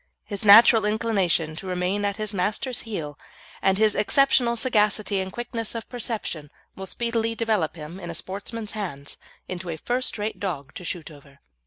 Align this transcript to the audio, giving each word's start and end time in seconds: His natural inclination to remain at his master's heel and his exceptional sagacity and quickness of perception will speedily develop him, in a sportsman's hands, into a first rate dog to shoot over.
His 0.25 0.43
natural 0.43 0.83
inclination 0.85 1.55
to 1.57 1.67
remain 1.67 2.05
at 2.05 2.17
his 2.17 2.33
master's 2.33 2.81
heel 2.89 3.19
and 3.61 3.77
his 3.77 3.93
exceptional 3.93 4.55
sagacity 4.55 5.19
and 5.19 5.31
quickness 5.31 5.75
of 5.75 5.87
perception 5.89 6.49
will 6.75 6.87
speedily 6.87 7.35
develop 7.35 7.75
him, 7.75 7.99
in 7.99 8.09
a 8.09 8.15
sportsman's 8.15 8.71
hands, 8.71 9.17
into 9.47 9.69
a 9.69 9.77
first 9.77 10.17
rate 10.17 10.39
dog 10.39 10.73
to 10.73 10.83
shoot 10.83 11.11
over. 11.11 11.39